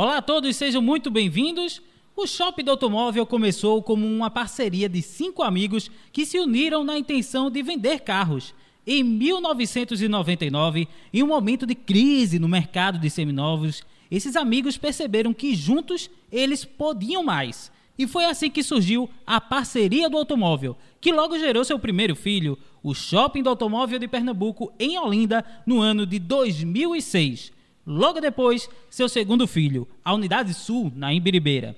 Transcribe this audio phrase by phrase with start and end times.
[0.00, 1.82] Olá a todos, sejam muito bem-vindos.
[2.14, 6.96] O Shopping do Automóvel começou como uma parceria de cinco amigos que se uniram na
[6.96, 8.54] intenção de vender carros.
[8.86, 15.52] Em 1999, em um momento de crise no mercado de seminovos, esses amigos perceberam que
[15.52, 17.72] juntos eles podiam mais.
[17.98, 22.56] E foi assim que surgiu a parceria do automóvel, que logo gerou seu primeiro filho,
[22.84, 27.57] o Shopping do Automóvel de Pernambuco, em Olinda, no ano de 2006.
[27.90, 31.74] Logo depois, seu segundo filho, a Unidade Sul, na Imbiribeira.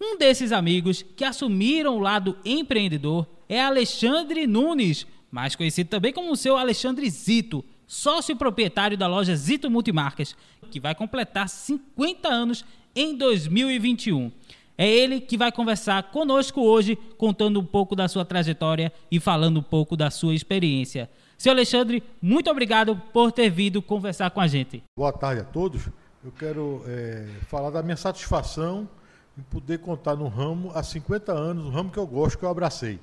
[0.00, 6.34] Um desses amigos que assumiram o lado empreendedor é Alexandre Nunes, mais conhecido também como
[6.34, 10.34] seu Alexandre Zito, sócio proprietário da loja Zito Multimarcas,
[10.70, 12.64] que vai completar 50 anos
[12.96, 14.32] em 2021.
[14.78, 19.58] É ele que vai conversar conosco hoje, contando um pouco da sua trajetória e falando
[19.58, 21.10] um pouco da sua experiência.
[21.36, 24.82] Seu Alexandre, muito obrigado por ter vindo conversar com a gente.
[24.96, 25.88] Boa tarde a todos.
[26.24, 28.88] Eu quero é, falar da minha satisfação
[29.36, 32.48] em poder contar no ramo há 50 anos, um ramo que eu gosto, que eu
[32.48, 32.98] abracei.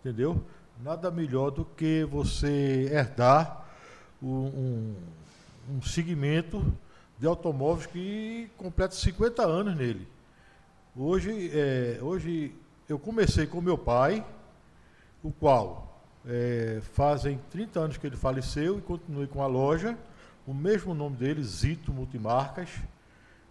[0.00, 0.42] Entendeu?
[0.82, 3.66] Nada melhor do que você herdar
[4.22, 4.94] um, um,
[5.76, 6.64] um segmento
[7.18, 10.08] de automóveis que completa 50 anos nele.
[10.96, 12.54] Hoje, é, hoje
[12.88, 14.24] eu comecei com meu pai,
[15.22, 15.91] o qual
[16.26, 19.96] é, fazem 30 anos que ele faleceu e continuei com a loja,
[20.46, 22.70] o mesmo nome dele, Zito Multimarcas,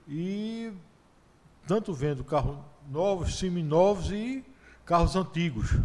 [0.07, 0.71] e
[1.67, 2.57] tanto vendo carros
[2.89, 4.43] novos, seminovos e
[4.85, 5.75] carros antigos.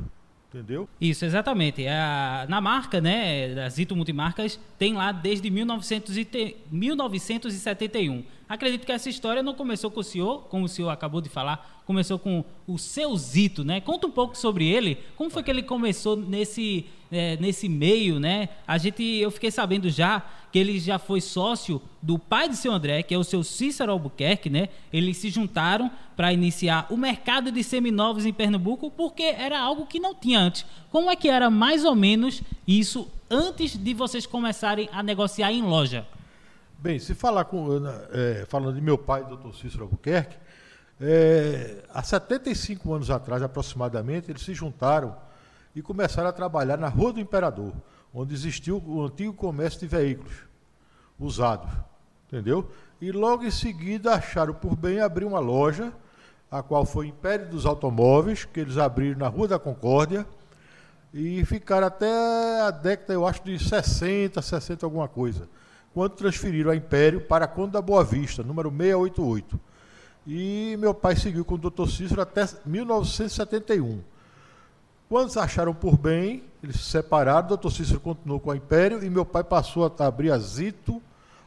[0.49, 0.89] Entendeu?
[1.01, 1.85] Isso, exatamente.
[1.85, 8.25] É na marca, né, da Zito Multimarcas, tem lá desde 1971.
[8.49, 11.83] Acredito que essa história não começou com o senhor, como o senhor acabou de falar,
[11.85, 13.81] começou com o seu Zito, né?
[13.81, 14.99] Conta um pouco sobre ele.
[15.17, 18.49] Como foi que ele começou nesse, é, nesse meio, né?
[18.67, 20.23] A gente, eu fiquei sabendo já
[20.53, 23.91] que ele já foi sócio do pai de seu André, que é o seu Cícero
[23.91, 24.69] Albuquerque, né?
[24.93, 29.99] Eles se juntaram para iniciar o mercado de seminovos em Pernambuco, porque era algo que
[29.99, 30.65] não tinha antes.
[30.91, 35.63] Como é que era mais ou menos isso antes de vocês começarem a negociar em
[35.63, 36.07] loja?
[36.79, 37.69] Bem, se falar com,
[38.13, 40.37] é, falando de meu pai, doutor Cícero Albuquerque,
[41.01, 45.17] é, há 75 anos atrás, aproximadamente, eles se juntaram
[45.75, 47.73] e começaram a trabalhar na Rua do Imperador,
[48.13, 50.35] onde existiu o antigo comércio de veículos
[51.19, 51.71] usados,
[52.27, 52.71] entendeu?
[53.01, 55.93] E logo em seguida acharam por bem abrir uma loja,
[56.51, 60.27] a qual foi Império dos Automóveis, que eles abriram na Rua da Concórdia,
[61.13, 65.49] e ficaram até a década, eu acho, de 60, 60 alguma coisa,
[65.97, 69.59] quando transferiram a Império para a Conde da Boa Vista, número 688.
[70.27, 74.03] E meu pai seguiu com o doutor Cícero até 1971.
[75.09, 79.09] Quando acharam por bem, eles se separaram, o doutor Cícero continuou com a Império e
[79.09, 81.01] meu pai passou a abrir a Zito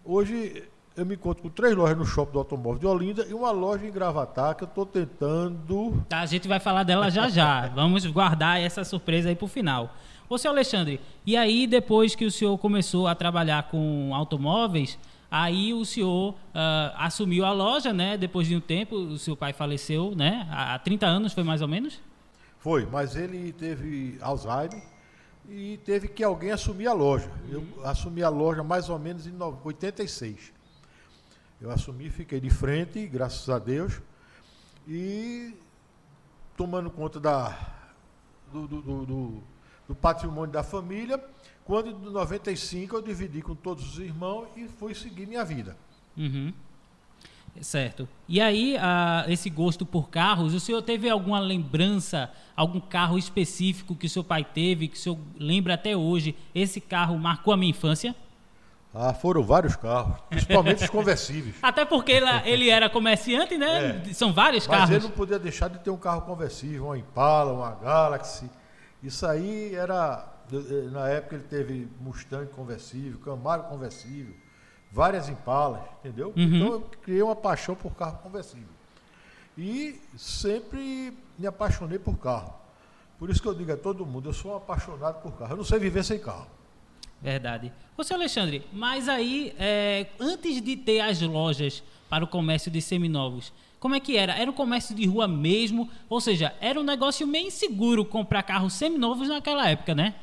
[0.03, 0.63] hoje
[0.95, 3.85] eu me encontro com três lojas no shopping do automóvel de Olinda e uma loja
[3.85, 6.03] em Gravatar que eu estou tentando.
[6.09, 7.67] Tá, a gente vai falar dela já já.
[7.75, 9.95] Vamos guardar essa surpresa aí para o final.
[10.27, 14.97] Ô, senhor Alexandre, e aí depois que o senhor começou a trabalhar com automóveis,
[15.29, 18.17] Aí o senhor uh, assumiu a loja, né?
[18.17, 20.47] Depois de um tempo, o seu pai faleceu, né?
[20.49, 21.99] Há 30 anos foi mais ou menos?
[22.59, 24.81] Foi, mas ele teve Alzheimer
[25.49, 27.31] e teve que alguém assumir a loja.
[27.49, 30.53] Eu assumi a loja mais ou menos em 86.
[31.59, 34.01] Eu assumi, fiquei de frente, graças a Deus,
[34.87, 35.55] e
[36.55, 37.57] tomando conta da,
[38.51, 39.43] do, do, do, do
[39.95, 41.23] patrimônio da família.
[41.65, 45.75] Quando em 95 eu dividi com todos os irmãos e fui seguir minha vida.
[46.15, 46.53] Uhum.
[47.61, 48.07] Certo.
[48.27, 53.95] E aí, a, esse gosto por carros, o senhor teve alguma lembrança, algum carro específico
[53.95, 56.35] que o seu pai teve, que o senhor lembra até hoje?
[56.53, 58.15] Esse carro marcou a minha infância?
[58.93, 61.55] Ah, foram vários carros, principalmente os conversíveis.
[61.61, 64.01] Até porque ele, ele era comerciante, né?
[64.07, 64.13] É.
[64.13, 64.89] São vários Mas carros.
[64.89, 68.49] Mas ele não podia deixar de ter um carro conversível, uma Impala, uma Galaxy.
[69.01, 70.33] Isso aí era.
[70.91, 74.33] Na época ele teve Mustang conversível, Camaro conversível
[74.91, 76.33] várias Impalas, entendeu?
[76.35, 76.43] Uhum.
[76.43, 78.67] Então eu criei uma paixão por carro conversível.
[79.57, 82.53] E sempre me apaixonei por carro.
[83.17, 85.53] Por isso que eu digo a todo mundo, eu sou um apaixonado por carro.
[85.53, 86.47] Eu não sei viver sem carro.
[87.19, 87.73] Verdade.
[87.97, 92.79] Ô, seu Alexandre, mas aí, é, antes de ter as lojas para o comércio de
[92.79, 94.33] seminovos, como é que era?
[94.33, 95.89] Era um comércio de rua mesmo?
[96.09, 100.15] Ou seja, era um negócio meio inseguro comprar carros seminovos naquela época, né?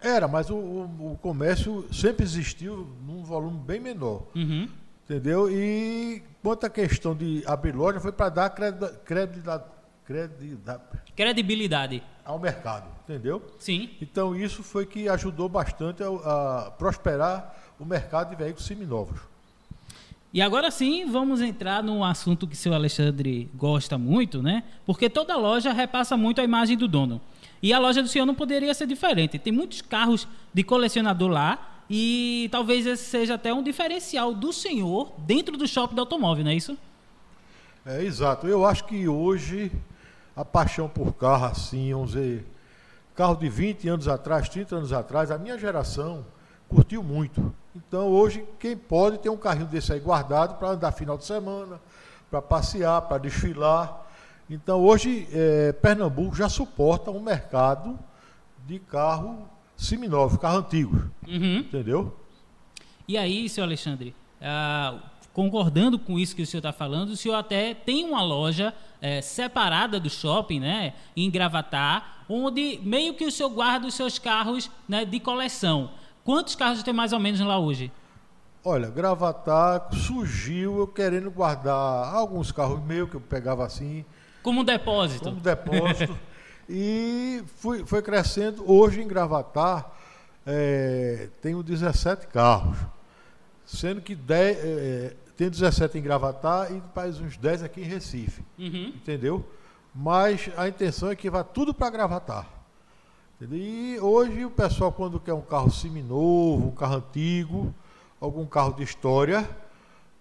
[0.00, 4.26] Era, mas o, o, o, comércio sempre existiu num volume bem menor.
[4.34, 4.68] Uhum.
[5.04, 5.50] Entendeu?
[5.50, 9.64] E quanto à questão de abrir loja, foi para dar credibilidade,
[11.14, 13.42] credibilidade ao mercado, entendeu?
[13.58, 13.90] Sim.
[14.00, 19.20] Então isso foi que ajudou bastante a, a prosperar o mercado de veículos seminovos.
[20.34, 24.64] E agora sim, vamos entrar num assunto que seu Alexandre gosta muito, né?
[24.84, 27.20] Porque toda loja repassa muito a imagem do dono.
[27.62, 29.38] E a loja do senhor não poderia ser diferente.
[29.38, 35.12] Tem muitos carros de colecionador lá e talvez esse seja até um diferencial do senhor
[35.18, 36.76] dentro do shopping do automóvel, não é isso?
[37.86, 38.48] É, exato.
[38.48, 39.70] Eu acho que hoje
[40.34, 42.44] a paixão por carro, assim, vamos dizer,
[43.14, 46.26] carro de 20 anos atrás, 30 anos atrás, a minha geração
[46.68, 47.54] curtiu muito.
[47.74, 51.80] Então hoje, quem pode ter um carrinho desse aí guardado para andar final de semana,
[52.30, 54.02] para passear, para desfilar.
[54.48, 57.98] Então, hoje, é, Pernambuco já suporta um mercado
[58.66, 61.10] de carro seminovo, carro antigo.
[61.26, 61.58] Uhum.
[61.58, 62.16] Entendeu?
[63.08, 64.98] E aí, senhor Alexandre, ah,
[65.32, 69.20] concordando com isso que o senhor está falando, o senhor até tem uma loja é,
[69.20, 74.70] separada do shopping, né, em Gravatar, onde meio que o senhor guarda os seus carros
[74.88, 75.90] né, de coleção.
[76.24, 77.92] Quantos carros tem mais ou menos lá hoje?
[78.64, 84.04] Olha, Gravatar surgiu eu querendo guardar alguns carros meus que eu pegava assim,
[84.44, 85.24] como um depósito.
[85.24, 86.14] Como depósito.
[86.68, 88.70] e fui, foi crescendo.
[88.70, 89.90] Hoje em Gravatar
[90.46, 92.76] é, tenho 17 carros.
[93.64, 98.44] Sendo que 10, é, tem 17 em Gravatar e mais uns 10 aqui em Recife.
[98.58, 98.92] Uhum.
[98.94, 99.48] Entendeu?
[99.94, 102.46] Mas a intenção é que vá tudo para Gravatar.
[103.52, 107.74] E hoje o pessoal, quando quer um carro seminovo, um carro antigo,
[108.20, 109.48] algum carro de história,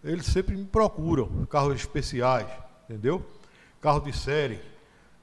[0.04, 2.48] eles sempre me procuram, carros especiais,
[2.90, 3.26] entendeu?
[3.84, 4.60] carro de série.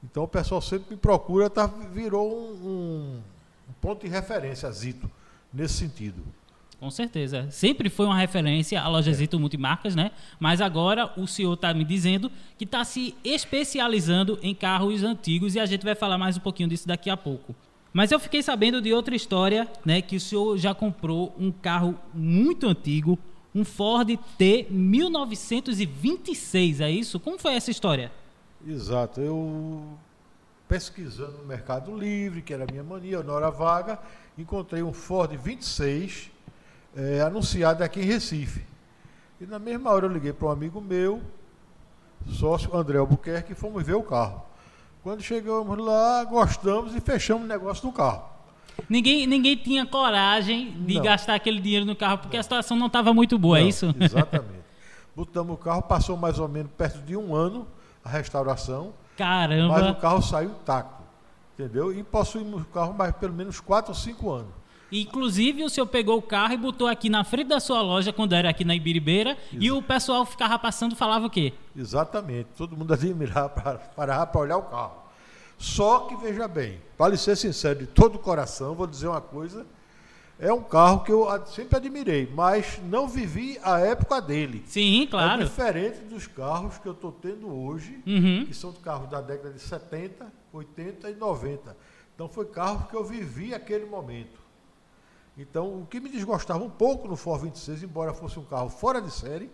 [0.03, 3.19] Então o pessoal sempre me procura, tá, virou um,
[3.67, 5.09] um ponto de referência, Zito,
[5.51, 6.21] nesse sentido.
[6.79, 7.49] Com certeza.
[7.51, 9.13] Sempre foi uma referência a loja é.
[9.13, 10.11] Zito Multimarcas, né?
[10.39, 15.59] Mas agora o senhor está me dizendo que está se especializando em carros antigos e
[15.59, 17.55] a gente vai falar mais um pouquinho disso daqui a pouco.
[17.93, 20.01] Mas eu fiquei sabendo de outra história, né?
[20.01, 23.19] Que o senhor já comprou um carro muito antigo,
[23.53, 27.19] um Ford T 1926, é isso?
[27.19, 28.09] Como foi essa história?
[28.65, 29.19] Exato.
[29.19, 29.83] Eu
[30.69, 33.99] pesquisando no Mercado Livre, que era a minha mania, na hora vaga,
[34.37, 36.31] encontrei um Ford 26
[36.95, 38.63] é, anunciado aqui em Recife.
[39.41, 41.21] E na mesma hora eu liguei para um amigo meu,
[42.25, 44.45] sócio André Albuquerque, e fomos ver o carro.
[45.03, 48.23] Quando chegamos lá, gostamos e fechamos o negócio do carro.
[48.87, 51.03] Ninguém, ninguém tinha coragem de não.
[51.03, 52.39] gastar aquele dinheiro no carro, porque não.
[52.39, 53.93] a situação não estava muito boa, é não, é isso?
[53.99, 54.61] Exatamente.
[55.15, 57.67] Botamos o carro, passou mais ou menos perto de um ano
[58.03, 58.93] a restauração.
[59.17, 59.79] Caramba!
[59.79, 61.01] Mas o carro saiu intacto.
[61.53, 61.93] Entendeu?
[61.93, 64.60] E possuímos o carro mais pelo menos 4 ou 5 anos.
[64.91, 68.33] Inclusive, o senhor pegou o carro e botou aqui na frente da sua loja, quando
[68.33, 71.53] era aqui na Ibiribeira, e o pessoal ficava passando falava o quê?
[71.75, 72.49] Exatamente.
[72.57, 75.01] Todo mundo admirava, parava para olhar o carro.
[75.57, 79.65] Só que, veja bem, para ser sincero de todo o coração, vou dizer uma coisa
[80.41, 84.63] é um carro que eu sempre admirei, mas não vivi a época dele.
[84.65, 85.43] Sim, claro.
[85.43, 88.43] É diferente dos carros que eu estou tendo hoje, uhum.
[88.47, 91.77] que são carros da década de 70, 80 e 90.
[92.15, 94.40] Então foi carro que eu vivi aquele momento.
[95.37, 99.01] Então, o que me desgostava um pouco no Ford 26, embora fosse um carro fora
[99.01, 99.49] de série,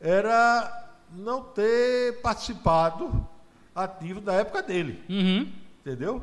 [0.00, 3.26] era não ter participado
[3.74, 5.02] ativo da época dele.
[5.08, 5.52] Uhum.
[5.80, 6.22] Entendeu?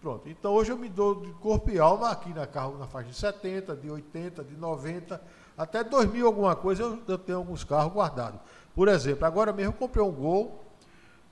[0.00, 0.28] Pronto.
[0.28, 3.16] Então hoje eu me dou de corpo e alma aqui na carro na faixa de
[3.16, 5.20] 70, de 80, de 90,
[5.56, 8.40] até 2000 alguma coisa eu, eu tenho alguns carros guardados.
[8.74, 10.64] Por exemplo, agora mesmo eu comprei um Gol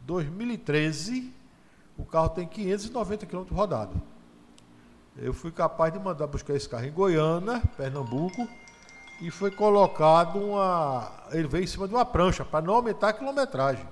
[0.00, 1.32] 2013,
[1.96, 4.02] o carro tem 590 km rodado.
[5.18, 8.46] Eu fui capaz de mandar buscar esse carro em Goiânia, Pernambuco,
[9.20, 11.10] e foi colocado uma.
[11.32, 13.86] Ele veio em cima de uma prancha, para não aumentar a quilometragem.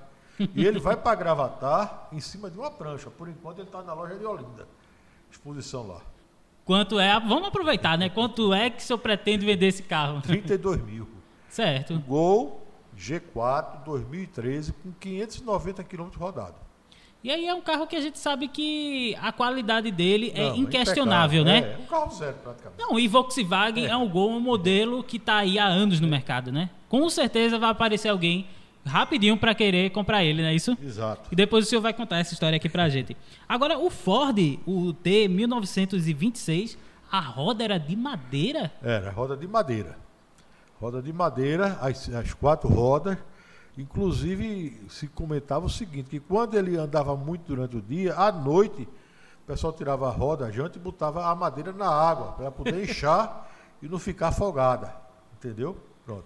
[0.55, 3.11] E ele vai para Gravatar em cima de uma prancha.
[3.11, 4.69] Por enquanto ele está na loja de Olinda.
[5.31, 6.01] Exposição lá.
[6.65, 7.19] Quanto é?
[7.21, 8.09] Vamos aproveitar, né?
[8.09, 10.21] Quanto é que o senhor pretende vender esse carro?
[10.21, 11.09] 32 mil.
[11.49, 11.99] Certo.
[12.01, 12.67] Gol
[12.99, 16.64] G4 2013 com 590 km rodado.
[17.25, 20.57] E aí é um carro que a gente sabe que a qualidade dele é Não,
[20.57, 21.69] inquestionável, impecável.
[21.71, 21.77] né?
[21.81, 22.79] É, um carro zero praticamente.
[22.83, 23.97] Não, e Volkswagen é, É.
[23.97, 26.69] um Gol, um modelo que está aí há anos no mercado, né?
[26.87, 28.47] Com certeza vai aparecer alguém
[28.85, 30.77] rapidinho para querer comprar ele, não é isso?
[30.83, 31.31] Exato.
[31.33, 33.17] E depois o senhor vai contar essa história aqui pra gente.
[33.49, 36.77] Agora, o Ford, o T 1926,
[37.11, 38.71] a roda era de madeira?
[38.83, 39.97] Era roda de madeira.
[40.79, 43.17] Roda de madeira, as, as quatro rodas.
[43.77, 48.83] Inclusive, se comentava o seguinte, que quando ele andava muito durante o dia, à noite,
[49.43, 52.83] o pessoal tirava a roda, a janta e botava a madeira na água, para poder
[52.83, 53.51] inchar
[53.83, 54.95] e não ficar afogada.
[55.37, 55.77] Entendeu?
[56.05, 56.25] Pronto.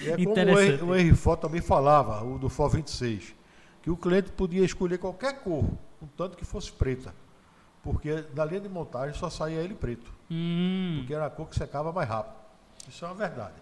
[0.00, 3.34] E é como o Henry Ford também falava, o do Ford 26,
[3.82, 5.64] que o cliente podia escolher qualquer cor,
[6.00, 7.14] contanto que fosse preta.
[7.82, 10.12] Porque na linha de montagem só saía ele preto.
[10.30, 12.34] Hum, Porque era a cor que secava mais rápido.
[12.88, 13.54] Isso é uma verdade.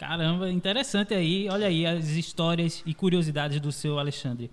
[0.00, 1.46] Caramba, interessante aí.
[1.50, 4.50] Olha aí as histórias e curiosidades do seu Alexandre.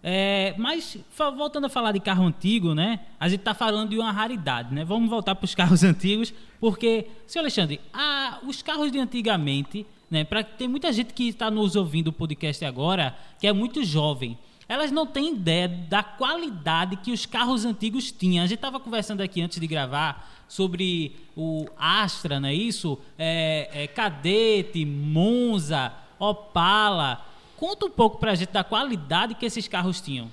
[0.00, 0.96] É, mas
[1.36, 3.00] voltando a falar de carro antigo, né?
[3.18, 4.84] A gente está falando de uma raridade, né?
[4.84, 10.22] Vamos voltar para os carros antigos, porque, senhor Alexandre, a- os carros de antigamente, né?
[10.22, 14.38] Para tem muita gente que está nos ouvindo o podcast agora que é muito jovem.
[14.68, 18.44] Elas não têm ideia da qualidade que os carros antigos tinham.
[18.44, 22.98] A gente estava conversando aqui antes de gravar sobre o Astra, não é isso?
[23.18, 27.24] É, é, Cadete, Monza, Opala.
[27.56, 30.30] Conta um pouco pra gente da qualidade que esses carros tinham.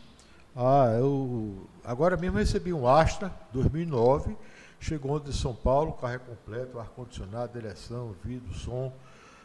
[0.56, 4.38] Ah, eu agora mesmo recebi um Astra 2009,
[4.80, 8.94] chegou de São Paulo, carro é completo, ar-condicionado, direção, vidro, som,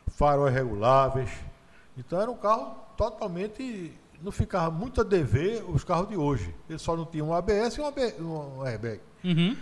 [0.07, 1.31] faróis reguláveis.
[1.97, 3.93] Então era um carro totalmente.
[4.23, 6.55] Não ficava muito a dever os carros de hoje.
[6.69, 9.01] Ele só não tinha um ABS e um, AB, um airbag.
[9.25, 9.57] Uhum.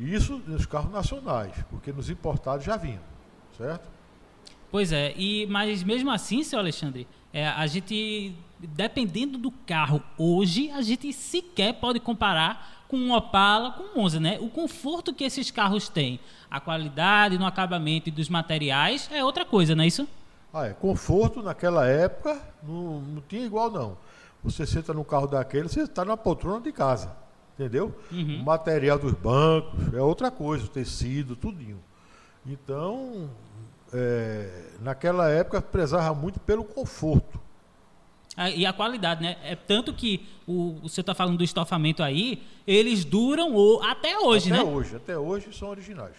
[0.00, 3.02] E isso nos carros nacionais, porque nos importados já vinham,
[3.58, 3.86] certo?
[4.70, 10.70] Pois é, e, mas mesmo assim, seu Alexandre, é, a gente, dependendo do carro hoje,
[10.70, 14.38] a gente sequer pode comparar com um Opala, com um Monza, né?
[14.40, 16.18] O conforto que esses carros têm,
[16.50, 20.08] a qualidade no acabamento e dos materiais é outra coisa, não é isso?
[20.52, 20.72] Ah, é.
[20.72, 23.98] Conforto naquela época não, não tinha igual, não.
[24.42, 27.14] Você senta no carro daquele, você está na poltrona de casa.
[27.64, 27.94] Entendeu?
[28.10, 31.78] O material dos bancos é outra coisa, o tecido, tudinho.
[32.46, 33.28] Então,
[33.92, 37.38] é, naquela época prezava muito pelo conforto.
[38.34, 39.36] Ah, E a qualidade, né?
[39.42, 44.18] É tanto que o, o senhor está falando do estofamento aí, eles duram o, até
[44.18, 44.70] hoje, até né?
[44.70, 46.14] hoje, até hoje são originais.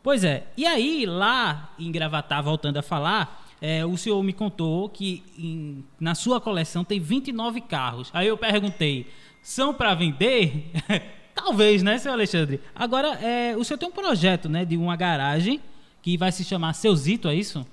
[0.00, 0.46] Pois é.
[0.56, 5.84] E aí, lá em Gravatar, voltando a falar, é, o senhor me contou que em-
[5.98, 8.10] na sua coleção tem 29 carros.
[8.12, 9.08] Aí eu perguntei,
[9.42, 10.70] são para vender?
[11.34, 12.60] Talvez, né, seu Alexandre?
[12.74, 15.60] Agora, é, o senhor tem um projeto, né, de uma garagem
[16.00, 17.66] que vai se chamar Seuzito, é isso?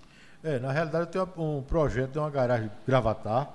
[0.44, 3.54] É, na realidade eu tenho um projeto de uma garagem Gravatar,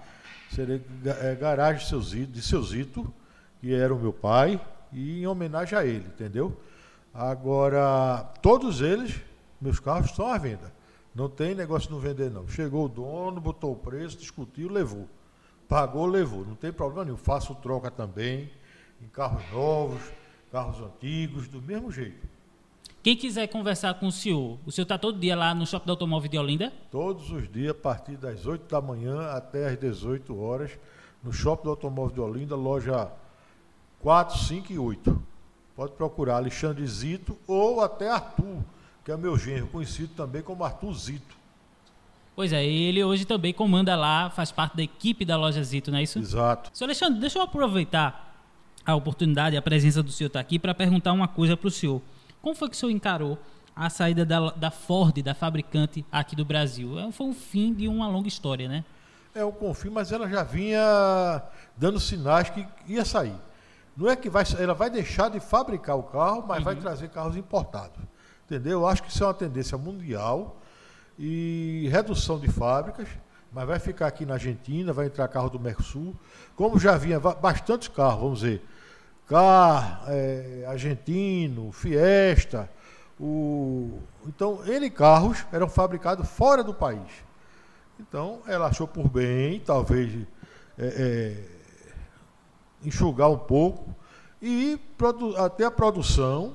[0.50, 0.82] seria
[1.22, 3.12] é, garagem seu Zito, de seu Zito,
[3.60, 4.60] que era o meu pai,
[4.92, 6.60] e em homenagem a ele, entendeu?
[7.12, 9.14] Agora, todos eles,
[9.60, 10.72] meus carros estão à venda.
[11.14, 12.46] Não tem negócio de não vender, não.
[12.48, 15.08] Chegou o dono, botou o preço, discutiu, levou.
[15.68, 16.44] Pagou, levou.
[16.44, 17.16] Não tem problema nenhum.
[17.16, 18.50] Faço troca também
[19.02, 20.02] em carros novos,
[20.50, 22.34] carros antigos, do mesmo jeito.
[23.02, 25.92] Quem quiser conversar com o senhor, o senhor está todo dia lá no Shopping do
[25.92, 26.72] Automóvel de Olinda?
[26.90, 30.70] Todos os dias, a partir das 8 da manhã até as 18 horas,
[31.22, 33.10] no Shopping do Automóvel de Olinda, loja
[34.00, 35.22] 4, 5 e 8.
[35.76, 38.64] Pode procurar Alexandre Zito ou até Arthur,
[39.04, 41.36] que é meu genro, conhecido também como Arthur Zito.
[42.36, 45.98] Pois é, ele hoje também comanda lá, faz parte da equipe da loja Zito, não
[45.98, 46.18] é isso?
[46.18, 46.70] Exato.
[46.72, 48.34] Senhor Alexandre, deixa eu aproveitar
[48.84, 52.02] a oportunidade, a presença do senhor estar aqui para perguntar uma coisa para o senhor.
[52.42, 53.38] Como foi que o senhor encarou
[53.74, 56.98] a saída da, da Ford, da fabricante aqui do Brasil?
[56.98, 58.84] É, Foi um fim de uma longa história, né?
[59.34, 61.42] É, eu confio, mas ela já vinha
[61.76, 63.34] dando sinais que ia sair.
[63.96, 66.64] Não é que vai, ela vai deixar de fabricar o carro, mas Uhum.
[66.64, 67.98] vai trazer carros importados.
[68.44, 68.80] Entendeu?
[68.80, 70.60] Eu acho que isso é uma tendência mundial
[71.18, 73.08] e redução de fábricas,
[73.52, 76.14] mas vai ficar aqui na Argentina, vai entrar carro do Mercosul.
[76.56, 78.62] Como já vinha bastantes carros, vamos dizer,
[79.26, 82.68] Car, eh, Argentino, Fiesta,
[83.18, 83.98] o...
[84.26, 87.10] então N carros eram fabricados fora do país.
[87.98, 90.12] Então ela achou por bem, talvez
[90.76, 91.44] eh, eh,
[92.84, 93.94] enxugar um pouco
[94.42, 94.78] e
[95.38, 96.54] até a produção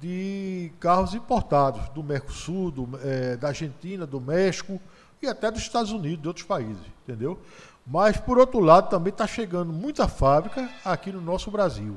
[0.00, 4.80] de carros importados do Mercosul, do, eh, da Argentina, do México
[5.22, 7.38] e até dos Estados Unidos, de outros países, entendeu?
[7.86, 11.96] Mas, por outro lado, também está chegando muita fábrica aqui no nosso Brasil,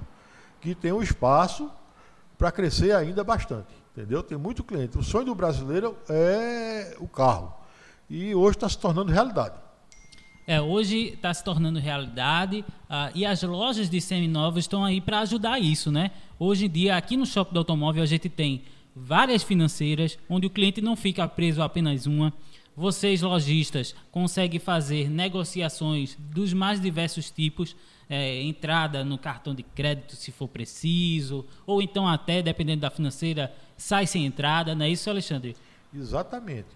[0.59, 1.69] que tem um espaço
[2.37, 4.21] para crescer ainda bastante, entendeu?
[4.21, 4.97] Tem muito cliente.
[4.97, 7.53] O sonho do brasileiro é o carro.
[8.09, 9.55] E hoje está se tornando realidade.
[10.49, 15.19] É, hoje está se tornando realidade ah, e as lojas de seminovos estão aí para
[15.19, 16.11] ajudar isso, né?
[16.39, 18.63] Hoje em dia, aqui no Shopping do Automóvel, a gente tem
[18.95, 22.33] várias financeiras, onde o cliente não fica preso a apenas uma.
[22.77, 27.75] Vocês, lojistas, conseguem fazer negociações dos mais diversos tipos,
[28.09, 33.53] é, entrada no cartão de crédito, se for preciso, ou então até, dependendo da financeira,
[33.75, 35.57] sai sem entrada, não é isso, Alexandre?
[35.93, 36.69] Exatamente.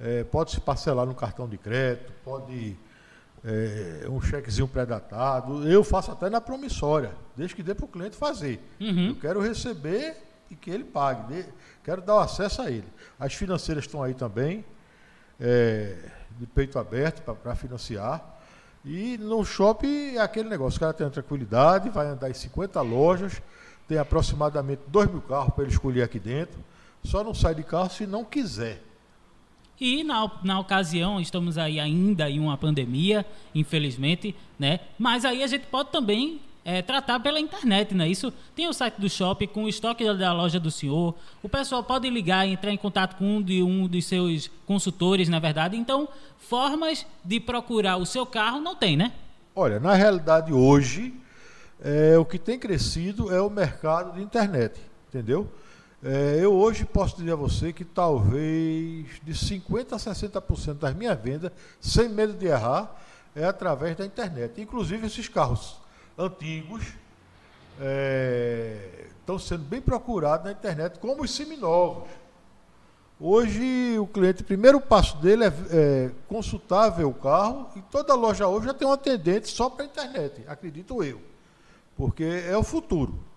[0.00, 2.76] É, pode se parcelar no cartão de crédito, pode
[3.44, 5.68] é, um chequezinho pré-datado.
[5.68, 8.60] Eu faço até na promissória, desde que dê para o cliente fazer.
[8.80, 9.08] Uhum.
[9.10, 10.16] Eu quero receber
[10.50, 11.32] e que ele pague.
[11.32, 11.44] dê-
[11.82, 12.86] quero dar o acesso a ele.
[13.18, 14.64] As financeiras estão aí também,
[15.40, 15.96] é,
[16.38, 18.22] de peito aberto para financiar.
[18.84, 22.80] E no shopping é aquele negócio, o cara tem a tranquilidade, vai andar em 50
[22.80, 23.40] lojas,
[23.86, 26.58] tem aproximadamente 2 mil carros para ele escolher aqui dentro.
[27.04, 28.80] Só não sai de carro se não quiser.
[29.84, 34.78] E na, na ocasião, estamos aí ainda em uma pandemia, infelizmente, né?
[34.96, 38.32] Mas aí a gente pode também é, tratar pela internet, não é isso?
[38.54, 41.16] Tem o site do shopping com o estoque da, da loja do senhor.
[41.42, 45.28] O pessoal pode ligar e entrar em contato com um de um dos seus consultores,
[45.28, 45.76] na verdade.
[45.76, 46.08] Então,
[46.38, 49.10] formas de procurar o seu carro não tem, né?
[49.52, 51.12] Olha, na realidade hoje,
[51.82, 55.50] é, o que tem crescido é o mercado de internet, entendeu?
[56.04, 61.16] É, eu hoje posso dizer a você que talvez de 50% a 60% das minhas
[61.20, 63.00] vendas, sem medo de errar,
[63.36, 64.60] é através da internet.
[64.60, 65.80] Inclusive esses carros
[66.18, 66.84] antigos
[67.80, 72.08] é, estão sendo bem procurados na internet, como os seminovos.
[73.20, 78.12] Hoje o cliente, o primeiro passo dele é, é consultar, ver o carro, e toda
[78.14, 81.20] loja hoje já tem um atendente só para a internet, acredito eu.
[81.96, 83.31] Porque é o futuro.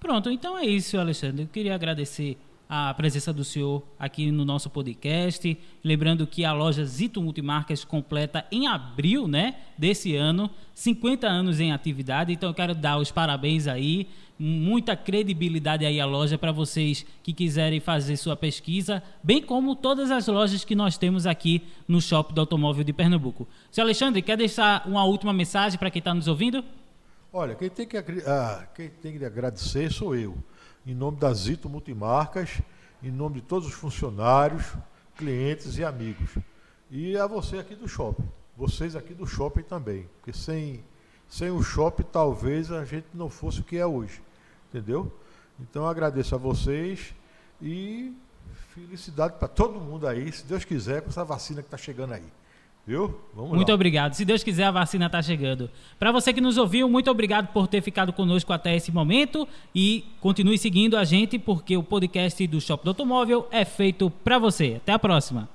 [0.00, 1.42] Pronto, então é isso, Alexandre.
[1.42, 2.38] Eu queria agradecer
[2.72, 5.58] a presença do senhor aqui no nosso podcast.
[5.84, 11.70] Lembrando que a loja Zito Multimarcas completa em abril né, desse ano 50 anos em
[11.70, 12.32] atividade.
[12.32, 14.06] Então eu quero dar os parabéns aí.
[14.38, 20.10] Muita credibilidade aí à loja para vocês que quiserem fazer sua pesquisa, bem como todas
[20.10, 23.46] as lojas que nós temos aqui no Shopping do Automóvel de Pernambuco.
[23.70, 26.64] Seu Alexandre, quer deixar uma última mensagem para quem está nos ouvindo?
[27.32, 30.36] Olha, quem tem, que, ah, quem tem que agradecer sou eu.
[30.84, 32.60] Em nome da Zito Multimarcas,
[33.00, 34.74] em nome de todos os funcionários,
[35.16, 36.36] clientes e amigos.
[36.90, 38.28] E a você aqui do shopping.
[38.56, 40.08] Vocês aqui do shopping também.
[40.16, 40.82] Porque sem,
[41.28, 44.20] sem o shopping talvez a gente não fosse o que é hoje.
[44.68, 45.12] Entendeu?
[45.60, 47.14] Então agradeço a vocês
[47.62, 48.12] e
[48.74, 52.39] felicidade para todo mundo aí, se Deus quiser, com essa vacina que está chegando aí.
[52.86, 53.14] Viu?
[53.34, 53.74] Vamos Muito lá.
[53.74, 54.14] obrigado.
[54.14, 55.70] Se Deus quiser, a vacina está chegando.
[55.98, 60.04] Para você que nos ouviu, muito obrigado por ter ficado conosco até esse momento e
[60.20, 64.74] continue seguindo a gente porque o podcast do Shopping do Automóvel é feito para você.
[64.78, 65.48] Até a próxima.